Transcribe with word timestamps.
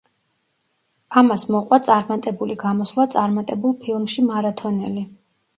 ამას 1.21 1.43
მოყვა 1.55 1.79
წარმატებული 1.89 2.57
გამოსვლა 2.65 3.07
წარმატებულ 3.17 3.79
ფილმში 3.85 4.27
„მარათონელი“. 4.31 5.07